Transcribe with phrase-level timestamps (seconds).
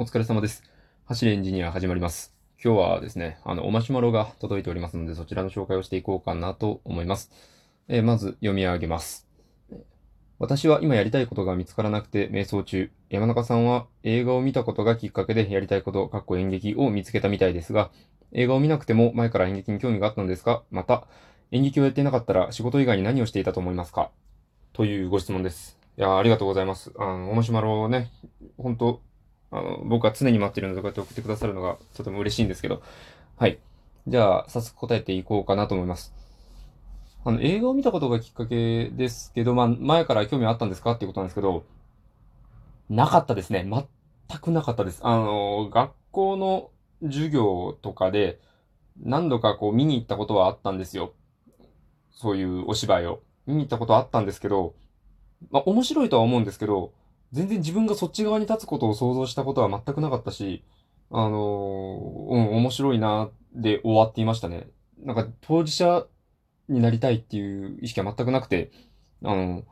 [0.00, 0.62] お疲れ様です。
[1.04, 2.32] 走るエンジニア始まります。
[2.64, 7.30] 今日はですね、あの、おマシュマロが届いておりますので、そちらの紹介をしていこうかなと思います。
[7.86, 9.28] えーまず読み上げます。
[10.38, 12.90] 私は今やりたいことが見つからなくて瞑想中。
[13.10, 17.90] 山中さんは映画を見たことがきっかけでやりたいこと、かっこ演劇を見つけたみたいですが、
[18.32, 21.06] 映画を見なくても前から演劇に興味があったのですが、また、
[21.50, 24.10] 演劇をやっていなかったら仕事以外に何をしていたと思いますか？
[24.72, 25.78] というご質問です。
[25.98, 26.90] いや、ありがとうございます。
[26.98, 28.10] あの、おマシュマロをね、
[28.56, 29.02] 本当
[29.50, 32.82] あの、僕は常に待ってるので、こうやって送ってくださるのがとても嬉しいんですけど。
[33.36, 33.58] はい。
[34.06, 36.14] じゃあ、早速答えていこうかなと思います。
[37.24, 41.64] あの、映画を見たことがきっかけですけど、まあ、前から興味あったんですかっていうことなんですけど、
[42.88, 43.68] なかったですね。
[43.68, 45.00] 全くなかったです。
[45.02, 46.70] あの、学校の
[47.02, 48.40] 授業とかで、
[49.02, 51.12] 何度かこう見に行ったことはあったんですよ。
[52.10, 53.20] そういうお芝居を。
[53.46, 54.74] 見に行ったことはあったんですけど、
[55.50, 56.92] まあ、面白いとは思うんですけど、
[57.32, 60.64] 全然自分がそっち側に立つことを想像したことは全くなかったし、
[61.10, 64.68] あのーうん、面白いな、で終わっていましたね。
[64.98, 66.06] なんか、当事者
[66.68, 68.70] になりたいっていう意識は全くなくて、
[69.24, 69.64] あの、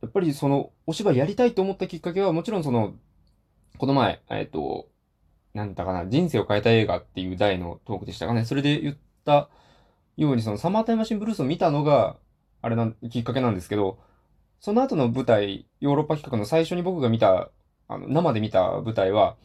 [0.00, 2.94] やっぱりその、お芝居やりたいと思ったきっかけは、もちろんその、
[3.78, 4.88] この前、えっと、
[5.54, 8.44] なんだかな、人生を変えた映画っていう題のトークでしたかね。
[8.44, 9.50] それで言った
[10.16, 12.16] ように、そのサマータイムマシンブルースを見たのが、
[12.62, 13.98] あれな、きっかけなんですけど、
[14.60, 17.50] その後の舞台、ヨーロッパ企画の最初に僕が見た、
[17.86, 19.36] あの、生で見た舞台は、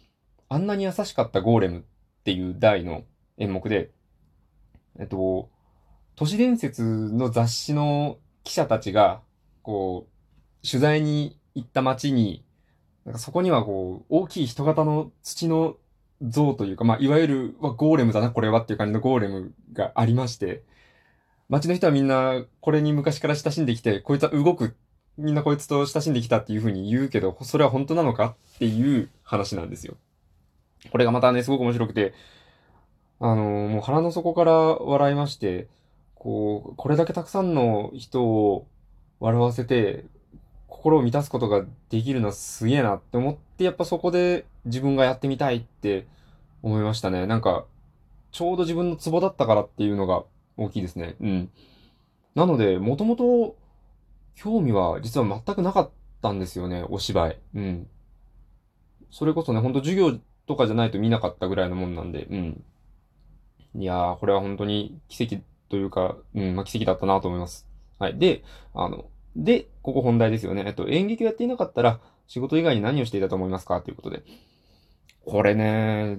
[0.49, 1.83] あんなに優しかったゴーレムっ
[2.23, 3.03] ていう題の
[3.37, 3.91] 演目で、
[4.99, 5.49] えっと、
[6.15, 9.21] 都市伝説の雑誌の記者たちが、
[9.61, 12.43] こう、取材に行った街に、
[13.05, 15.75] なんかそこにはこう、大きい人型の土の
[16.21, 20.63] 像というか、まあ、いわゆる、わゴーレムだな、これはっていう感じのゴーレムがありまして、
[21.49, 24.75] 街の人はみんな、これに昔から親しんできて、こいつは動く
[25.17, 29.95] みんなこいつと親しんできたっていう風に言うけど、それは本当なのかっていう話なんですよ。
[30.91, 32.13] これがまたね、すごく面白くて、
[33.19, 35.67] あのもう腹の底から笑いまして、
[36.15, 38.67] こう、これだけたくさんの人を
[39.19, 40.05] 笑わせて、
[40.67, 46.07] 心を満たすことができるのはすげえなって思って、やっぱそこで自分がやってみたいって
[46.61, 47.27] 思いましたね。
[47.27, 47.65] なんか、
[48.31, 50.23] ちょうど自分のツボだったからっていうのが
[50.57, 51.15] 大きいですね。
[51.21, 51.49] うん。
[52.35, 53.55] なので、もともと、
[54.35, 57.39] 興味は実は全くなかったんですよね、お芝居。
[57.55, 57.87] うん。
[59.09, 60.17] それこそね、ほんと授業
[60.47, 62.63] とかじゃないと見なかったぐらいのもんなんで、うん。
[63.75, 67.67] いやー、これは本当に奇跡というか、うん、まあ、奇跡だったなと思います。
[67.99, 68.17] はい。
[68.17, 69.05] で、あの、
[69.35, 70.63] で、ここ本題ですよね。
[70.67, 73.81] えっと、演劇をやっていなかったら、仕事以外に何をしていたと思いますか？
[73.81, 74.23] ということで。
[75.25, 76.17] これね、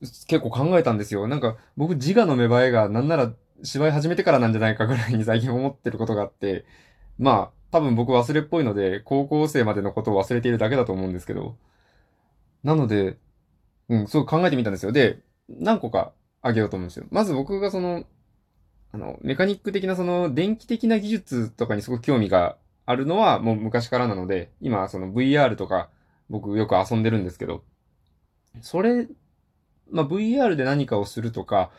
[0.00, 1.26] 結構考えたんですよ。
[1.26, 3.32] なんか、僕自我の芽生えがなんなら
[3.62, 6.64] 芝居始めてからなんじゃないかぐらいに最近思ってることがあって、
[7.18, 11.56] まあ、多分僕忘れっぽいので、高校生までのことを忘れているだけだと思うんですけど。
[12.62, 13.18] なので、
[13.88, 14.92] うん、すごく考えてみたんですよ。
[14.92, 17.06] で、何個かあげようと思うんですよ。
[17.10, 18.04] まず僕がその、
[18.92, 25.88] あの、メカニック的なその、電気的な技術とかにすごく興味があるのはもう昔からなので、今その VR とか
[26.30, 27.64] 僕よく遊んでるんですけど、
[28.60, 29.08] それ、
[29.90, 31.70] まあ、VR で何かをするとか、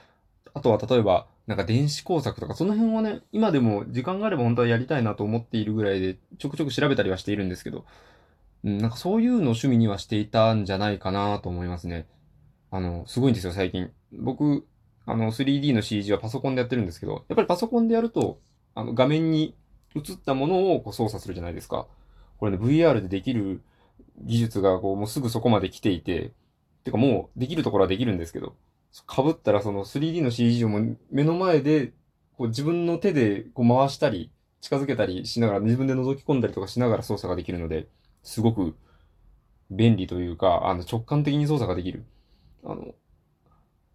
[0.56, 7.86] あとは例えば、なんか電子工作とか、その辺はね、今でも時間があれば本当はやりたいなと思っているぐらいで、ちょくちょく調べたりはしているんですけど、
[8.64, 12.08] うん、なんかそういうのを趣味にはしていたんじゃないかなと思いますね。
[12.72, 13.92] あの、すごいんですよ、最近。
[14.14, 14.66] 僕、
[15.06, 18.40] あの、3D の CG はパソコンでやってるんですけど、やっぱりパソコンでやると、
[18.76, 19.56] あの、画面に
[19.94, 21.86] 映ったものをこう操作するじゃないですか。
[22.38, 23.62] これね、VR でできる
[24.24, 26.32] 技術がこう、もうすぐそこまで来ていて、
[26.86, 28.56] てかもうできるところはできるんですけど、
[29.08, 31.94] 被ったらその 3D の CG をも目の前で
[32.38, 34.32] こう自分の手でこう回したり
[34.66, 37.88] 近づけたりしながら自分で覗き込んだりとかしながら操作ができるので、
[38.24, 38.76] すごく
[39.70, 42.04] 便利というか、あの直感的に操作ができる。
[42.64, 42.96] あの、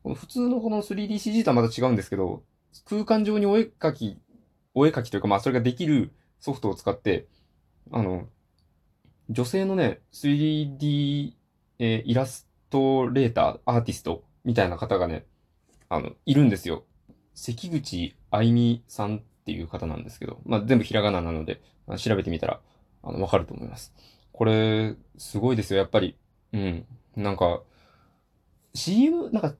[0.05, 2.44] この普通のこの 3DCG とはまた違うんですけど、
[2.84, 4.19] 空間上にお絵描き、
[4.75, 7.27] お絵描きというかまあそれができるソフトを使って、
[7.91, 8.28] あの、
[9.28, 11.32] 女性のね、3D、
[11.81, 15.26] えーイラストレーター、アーティストみたいな方がね、
[15.88, 16.84] あの、いるんですよ。
[17.34, 21.60] 関口愛美さんっていう方なんですけど、まあ、全部ひらがななので、
[21.98, 22.60] 調べてみたら、
[23.02, 23.94] あの、わかると思います。
[24.32, 26.16] これ、すごいですよ、やっぱり。
[26.52, 26.87] うん。
[27.16, 27.62] なんか、
[28.75, 29.54] CM、なんか、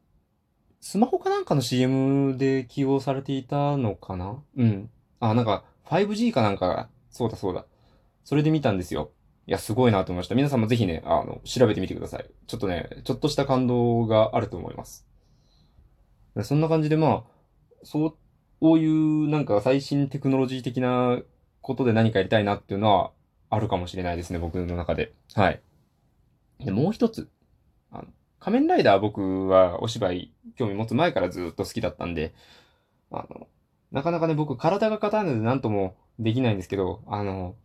[0.81, 4.43] スマホかなんかの CM で起用されていたのかな？
[4.57, 4.91] うん。
[5.21, 7.67] あ、なんか、5G かなんか、そうだそうだ。
[8.25, 9.11] それで見たんですよ。
[9.51, 10.37] いや、すごいなと思いました。
[10.37, 12.31] 皆さんもぜひね、あの、調べてみてください。
[12.47, 15.09] ちょっとね、ちょっとした感動があると思います。
[16.45, 17.23] そんな感じで、まあ、
[17.83, 18.15] そう、
[18.61, 21.19] こういうなんか最新テクノロジー的な
[21.63, 23.11] ことで何かやりたいなっていうのは
[23.49, 25.15] あるかもしれないですね、僕の中で。
[25.35, 25.61] はい。
[26.61, 27.29] で、もう一つ。
[27.91, 28.05] あの
[28.39, 32.33] 仮面ライダー僕はお芝居興味持つ前からずっと好きだったんで、
[33.11, 33.49] あの、
[33.91, 37.57] なかなかね、僕体が硬いので何ともできないんですけど、あの、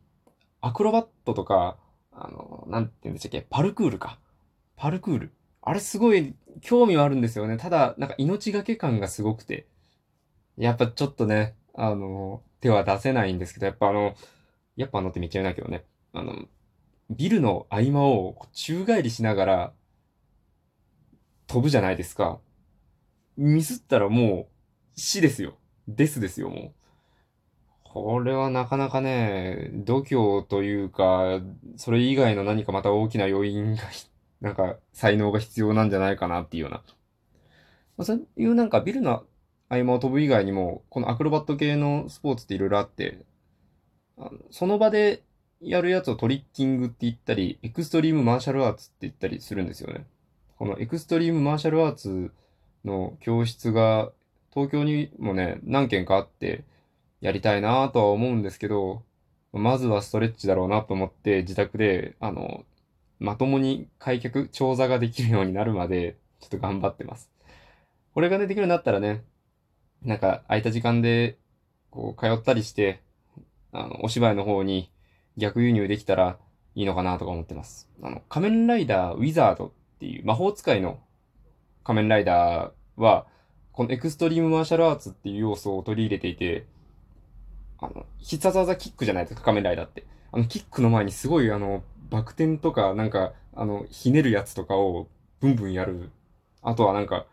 [0.65, 1.77] アクロバットとか、
[2.11, 4.17] あの、なんて言うんでしたっけ、パルクールか。
[4.75, 5.31] パルクール。
[5.61, 7.57] あれすごい興味はあるんですよね。
[7.57, 9.67] ただ、なんか命がけ感がすごくて。
[10.57, 14.15] やっぱちょっとね、あの、手は出せないんですけど、やっぱあの、
[14.75, 15.85] やっぱあのってめっちゃ言うなけどね。
[16.13, 16.33] あの、
[17.11, 19.73] ビルの合間を宙返りしながら
[21.45, 22.39] 飛ぶじゃないですか。
[23.37, 24.47] ミスったらも
[24.95, 25.59] う死ですよ。
[25.87, 26.84] ですですよ、もう。
[27.95, 31.39] これはなかなかね、度胸というか、
[31.77, 33.83] それ以外の何かまた大きな要因が、
[34.41, 36.83] なんか才能が必要なんじゃないかなっていうような。
[37.95, 39.23] まあ、そういうなんかビルの
[39.69, 43.19] 合間を飛ぶ以外にも、このアクロバット系のスポーツっていろいろあって、
[44.17, 45.23] あのその場で
[45.61, 50.05] やるやつをトリッキングって言ったり、エクストリームマーシャルアーツって言ったりするんですよね。
[50.57, 52.33] このエクストリームマーシャルアーツ
[52.83, 54.11] の教室が
[54.53, 56.65] 東京にもね、何件かあって
[57.21, 59.03] やりたいなとは思うんですけど、
[59.53, 62.65] まずはストレッチだろうなと思って自宅で、あの、
[63.19, 67.31] まともに開脚、長座ができるようになるまでちょっと頑張ってます。
[68.13, 69.23] これがね、できるようになったらね、
[70.03, 71.37] なんか空いた時間で
[71.89, 73.01] こう通ったりして、
[73.71, 74.91] あの、お芝居の方に
[75.37, 76.37] 逆輸入できたら
[76.75, 77.89] いいのかなとか思ってます。
[78.01, 80.99] あの、仮面ライダーウィザードっていう魔法使いの
[81.83, 83.25] 仮面ライダーは、
[83.71, 86.65] このエクストリームマーシャルアーツっていう要素を取り入れていて、
[87.85, 90.05] あの、必殺技キックじゃないですか、仮面ライダーって。
[90.31, 95.07] あの、キックの前にすごいあの、バク転とか、なんか、あの、ひねるやつとかを
[95.39, 96.11] ブンブンやる。
[96.61, 97.25] あとはなんか、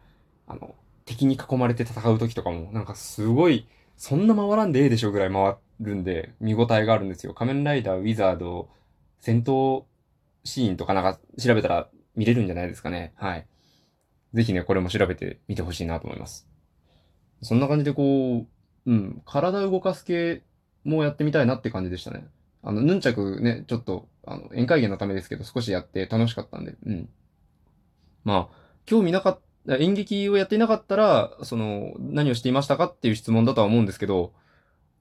[0.47, 3.67] あの、敵に囲まれて戦う時とかも、なんかすごい、
[3.97, 7.35] そんな回らんでええでしょぐらい回るんで、見応えがあるんですよ。
[7.35, 8.69] 仮面ライダー、ウィザード、
[9.21, 9.85] 戦闘
[10.45, 13.13] シーンとかなんか調べたら見れるんじゃないですかね。
[13.17, 13.47] はい。
[14.35, 16.49] ぜひね、これも調べてみてほしいなと思います。
[17.43, 18.47] そんな感じでこう、
[18.87, 20.43] うん、体動かす系
[20.85, 22.27] もやってみたいなって感じでしたね。
[22.63, 27.09] あの、ヌンチャクね、ちょっと、あの、宴会芸のためですけど、少しやって楽しかったんで、うん。
[28.25, 28.57] まあ、
[28.87, 34.33] 興味なかった、演劇をやっていなかったら、その、何をしていましたかっていう質問だとは思うんですけど、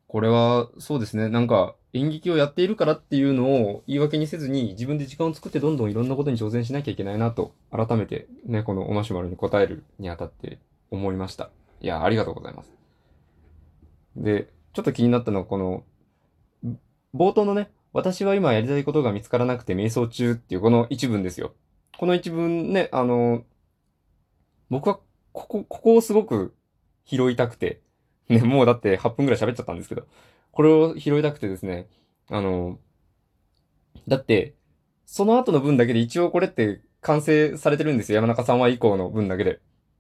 [0.08, 1.30] これは、そうですね。
[1.30, 11.50] なんか、演劇をやっているからっていうのを言い訳にせずに、自分で時間を作ってどんどんいろんなことに挑戦しなきゃいけないなと、改めてね、このおマシュマロに答えるにあたって思いました。
[11.80, 12.81] いや、ありがとうございます。
[14.16, 15.84] で、ちょっと気になったのは、この、
[17.14, 21.54] 冒頭のね、私は今やりたいことが見つからなくて瞑想中っていうこの一文ですよ。
[21.98, 23.44] この一文ね、あの、
[24.70, 25.00] 僕は
[25.34, 26.56] ここ、ここをすごく
[27.06, 27.82] 拾いたくて、
[28.30, 30.08] ね、もうだって8分くらい喋っちゃったんですけど、
[30.52, 31.88] これを拾いたくてですね、
[32.30, 32.80] あの、
[34.08, 34.56] だって、
[35.06, 38.16] その後の文だけで一応これって完成されてるんですよ。
[38.18, 39.60] 山中さんは以降の文だけで。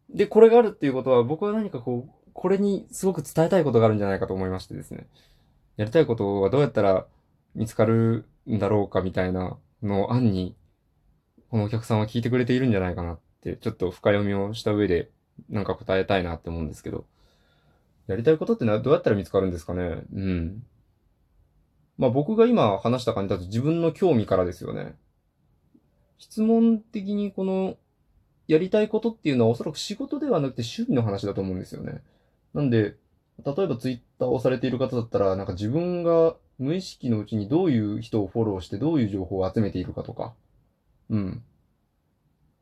[0.09, 5.07] で、これがあるっていうことは、僕は何かこう、これにすごく伝えたいことがあるんじゃないかと思いましてですね。
[5.77, 7.05] やりたいことはどうやったら
[7.55, 10.55] 見つかるんだろうかみたいなのを案に、
[11.49, 15.09] このお客さんは聞いてくれているんじゃないかなって、ちょっと深読みをした上で、
[15.49, 17.05] なんか答えたいなって思うんですけど。
[18.07, 20.03] やりたいことってどうやったら見つかるんですかね？
[20.13, 20.63] うん。
[21.97, 24.95] まあ僕が今話した感じだと自分の興味からですよね。
[26.17, 27.77] 質問的にこの、
[28.47, 32.01] やりたいことっていうのはおそらく仕事ではなくて趣味の話だと思うんですよね。
[32.53, 32.97] なんで、
[33.45, 40.33] 例えばツイッターをされている方だったら、なんか自分が無意識のうちにどういう人をフォローしてどういう情報を集めているかとか。
[41.09, 41.43] うん。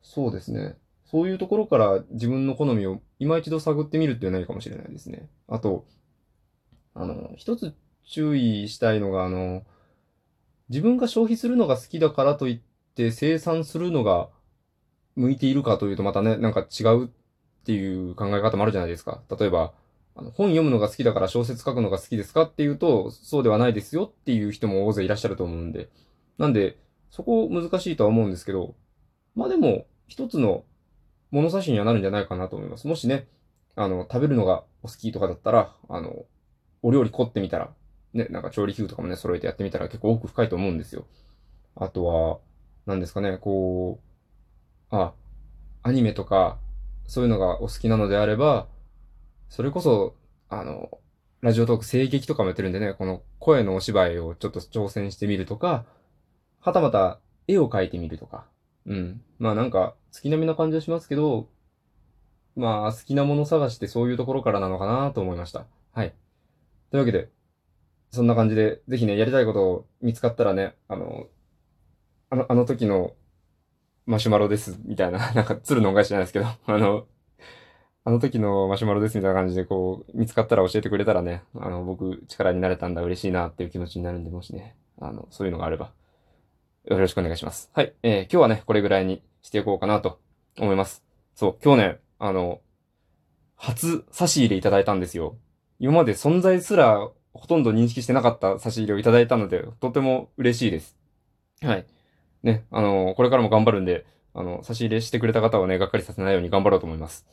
[0.02, 0.76] そうですね。
[1.04, 5.28] そういうところから自分の好みを今一度探ってみるっていうのはいいかもしれないですね。
[5.48, 5.84] あと、
[6.94, 9.64] あの、一つ注意したいのが、あの、
[10.68, 12.60] 自分が消費するのが好きだからといっ
[12.94, 14.28] て生産するのが
[15.16, 17.08] 向いているかというとまたね、なんか違うっ
[17.64, 19.22] ていう考え方もあるじゃないですか。
[19.38, 19.72] 例えば、
[20.20, 25.88] あの本読むのが好きだから小説書くのが好きですかっていうと、そうではないですよっていう人も大勢いらっしゃると思うんで。
[26.36, 26.78] なんで、
[27.10, 28.74] そこ難しいとは思うんですけど、
[29.34, 30.64] まあでも、一つの
[31.30, 32.86] 物差しにはなるんじゃないかなと思います。
[32.86, 33.28] もしね、
[33.76, 36.26] あの、食べるのがお好きとかだったら、あの、
[36.82, 37.72] お料理凝ってみたら、
[38.12, 41.06] ね、なんか調理器具とかもね、揃えてやってみたら結構奥深いと思うんですよ。
[41.76, 42.38] あとは、
[42.84, 44.00] 何ですかね、こ
[44.92, 45.14] う、あ、
[45.82, 46.58] アニメとか、
[47.06, 48.68] そういうのがお好きなのであれば、
[49.50, 50.14] それこそ、
[50.48, 51.00] あの、
[51.40, 55.84] ラジオトーク声劇とかもやってるんでね、この声のお芝居をちょっと挑戦してみるとか、
[56.60, 58.46] はたまた絵を描いてみるとか、
[58.86, 59.22] うん。
[59.40, 61.48] まあなんか、月並みな感じはしますけど、
[62.54, 65.66] まあ好きなもの探してそういうところからなのかなと思いました。
[65.92, 66.14] はい。
[66.92, 67.28] というわけで、
[68.12, 71.26] そんな感じで、ぜひね、やりたいことを見つかったらね、あの、
[72.30, 73.14] あの、あの時の
[74.06, 77.08] マシュマロです、みたいな、なんか鶴の恩返しじゃないですけど、あの、
[78.04, 85.92] あの時のマシュマロですみたいな感じで、こう、見つかったら教えてくれたらね、あの、僕、力になれたんだ、嬉しいなっていう気持ちになるんで、もしね、あの、そういうのがあれば、
[86.84, 87.70] よろしくお願いします。
[87.74, 87.92] はい。
[88.02, 90.18] えー、今日はね、これぐらいにしていこうかなと
[90.58, 91.04] 思います。
[91.34, 92.60] そう、今日ね、あの、
[93.56, 95.36] 初差し入れいただいたんですよ。
[95.78, 100.96] 今まで存在すらほとんど認識してなかった差し入れをいただいたので、とても嬉しいです。
[101.62, 101.86] はい。
[102.42, 107.26] ね、あの、これからも頑張るんで、あの、差し入れしてくれた方はね、がっかりさせないように頑張ろうと思います。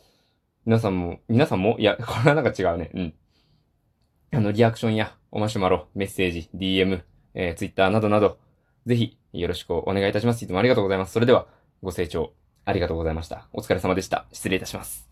[0.68, 1.78] 皆さんも、皆さんも？
[1.80, 2.92] いや、 これはなんか違うね。
[2.94, 3.14] うん。
[4.34, 7.04] あの、リアクションや、おマシュマロ、メッセージ、DM、
[7.36, 8.38] えー、Twitter などなど、
[8.86, 10.44] ぜひ、よろしくお願いいたします。
[10.44, 11.14] いつもありがとうございます。
[11.14, 11.48] それでは、
[11.82, 12.34] ご清聴
[12.66, 13.48] ありがとうございました。
[13.54, 14.26] お疲れ様でした。
[14.34, 15.07] 失礼いたします。